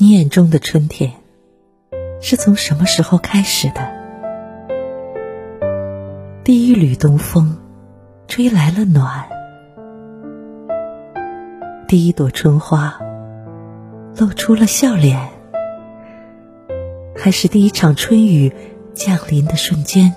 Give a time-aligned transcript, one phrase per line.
[0.00, 1.12] 你眼中的春天
[2.20, 3.80] 是从什么时候开始的？
[6.44, 7.58] 第一缕东风
[8.28, 9.28] 吹来了暖，
[11.88, 12.96] 第一朵春花
[14.16, 15.18] 露出了笑脸，
[17.16, 18.52] 还是第一场春雨
[18.94, 20.14] 降临的瞬间？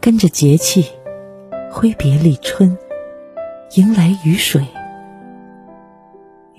[0.00, 0.84] 跟着节气
[1.70, 2.76] 挥别立春，
[3.76, 4.66] 迎来雨水。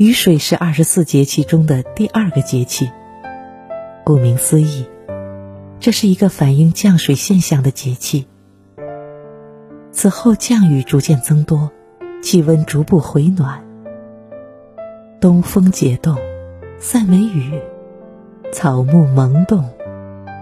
[0.02, 2.90] 雨水是二十四节气中的第二个节气。
[4.04, 4.88] 顾名思义，
[5.80, 8.26] 这是一个反映降水现象的节气。
[9.92, 11.72] 此后降雨逐渐增多，
[12.24, 13.64] 气温逐步回暖，
[15.20, 16.18] 东风解冻，
[16.80, 17.62] 散梅雨，
[18.52, 19.70] 草木萌动，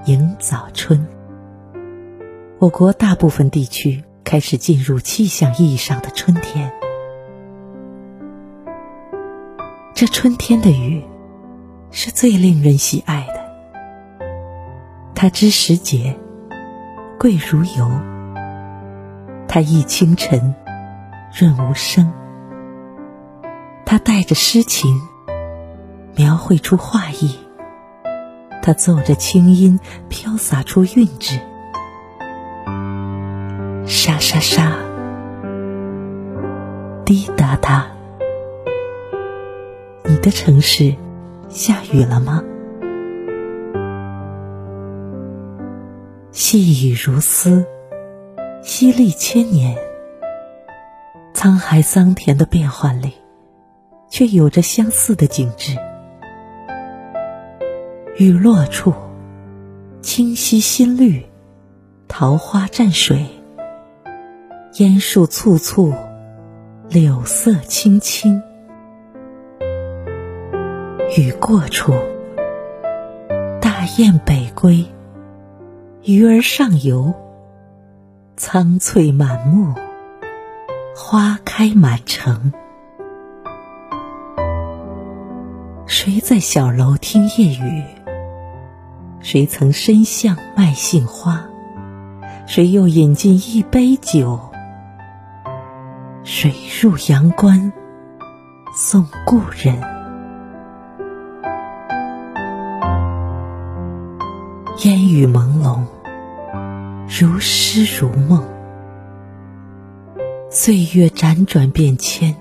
[0.06, 1.06] 迎早春。
[2.60, 6.72] 我国大部分地区开始进入气象意义上的春天。
[10.00, 11.04] 这春天的雨，
[11.92, 14.26] 是最令人喜爱的。
[15.14, 16.18] 它知时节，
[17.20, 17.92] 贵如油。
[19.46, 20.56] 它意清晨，
[21.38, 22.10] 润无声。
[23.86, 25.02] 它带着诗情，
[26.16, 27.38] 描绘出画意。
[28.62, 29.78] 它奏着清音，
[30.08, 31.42] 飘洒出韵致。
[33.86, 34.78] 沙沙沙，
[37.04, 37.99] 滴答答。
[40.22, 40.96] 的城市
[41.48, 42.44] 下雨了吗？
[46.32, 47.66] 细雨如丝，
[48.62, 49.78] 淅沥千年。
[51.34, 53.14] 沧海桑田的变幻里，
[54.10, 55.78] 却有着相似的景致。
[58.18, 58.94] 雨落处，
[60.02, 61.26] 清溪新绿，
[62.10, 63.26] 桃花蘸水，
[64.80, 65.94] 烟树簇簇，
[66.90, 68.44] 柳色青青。
[71.18, 71.92] 雨过处，
[73.60, 74.86] 大雁北归，
[76.04, 77.12] 鱼儿上游。
[78.38, 79.74] 苍翠满目，
[80.96, 82.54] 花开满城。
[85.88, 87.84] 谁在小楼听夜雨？
[89.20, 91.44] 谁曾深巷卖杏花？
[92.46, 94.40] 谁又饮尽一杯酒？
[96.24, 97.74] 谁入阳关
[98.76, 99.99] 送故人？
[105.10, 105.86] 雨朦胧，
[107.08, 108.44] 如诗如梦。
[110.52, 112.36] 岁月辗转变迁，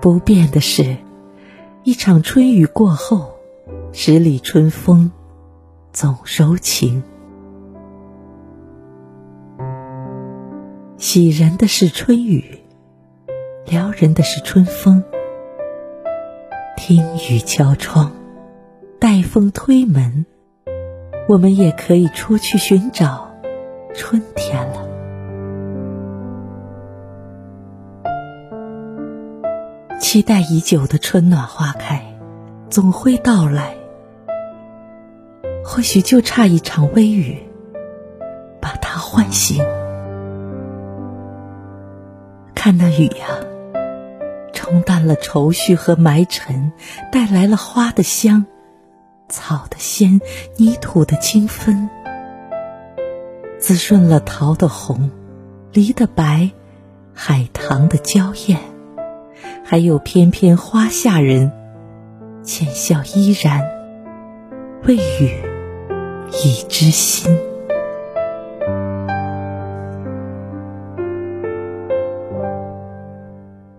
[0.00, 0.96] 不变的是，
[1.82, 3.34] 一场春雨过后，
[3.92, 5.12] 十里春风
[5.92, 7.02] 总柔情。
[10.96, 12.60] 喜人的是春雨，
[13.66, 15.04] 撩人的是春风。
[16.74, 18.12] 听雨敲窗，
[18.98, 20.24] 待风推门。
[21.28, 23.30] 我们也可以出去寻找
[23.94, 24.86] 春天了。
[30.00, 32.16] 期待已久的春暖花开，
[32.70, 33.74] 总会到来。
[35.64, 37.42] 或许就差一场微雨，
[38.60, 39.64] 把它唤醒。
[42.54, 43.26] 看那雨呀，
[44.52, 46.72] 冲淡了愁绪和埋尘，
[47.10, 48.46] 带来了花的香。
[49.28, 50.20] 草的鲜，
[50.56, 51.90] 泥土的清芬，
[53.58, 55.10] 滋润了桃的红，
[55.72, 56.50] 梨的白，
[57.12, 58.60] 海棠的娇艳，
[59.64, 61.50] 还有翩翩花下人，
[62.42, 63.64] 浅笑依然，
[64.84, 65.42] 未雨
[66.44, 67.36] 已知心。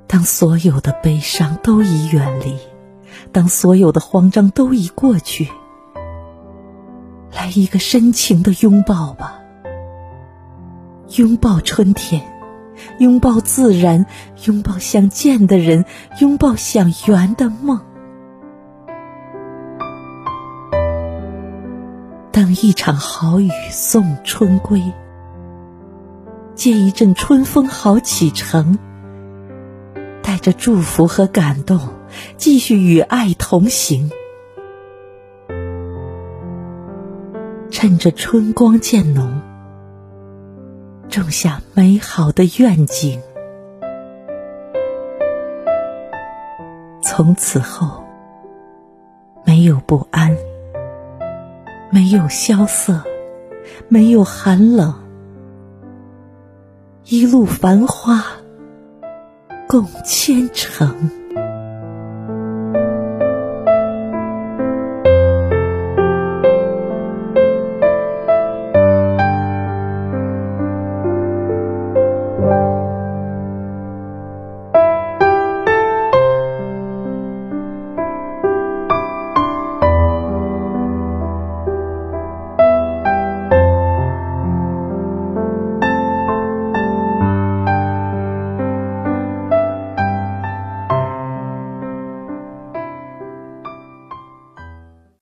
[0.08, 2.58] 当所有的悲伤都已远离。
[3.32, 5.50] 当所有的慌张都已过去，
[7.32, 9.40] 来一个深情的拥抱吧，
[11.18, 12.22] 拥抱春天，
[13.00, 14.06] 拥抱自然，
[14.46, 15.86] 拥抱想见的人，
[16.20, 17.82] 拥抱想圆的梦。
[22.32, 24.94] 等一场好雨送春归，
[26.54, 28.78] 借一阵春风好启程，
[30.22, 31.97] 带着祝福和感动。
[32.38, 34.10] 继续与爱同行，
[37.70, 39.42] 趁着春光渐浓，
[41.10, 43.22] 种下美好的愿景。
[47.02, 48.04] 从此后，
[49.46, 50.36] 没有不安，
[51.92, 53.02] 没有萧瑟，
[53.88, 54.94] 没有寒冷，
[57.06, 58.24] 一路繁花
[59.68, 61.27] 共千程。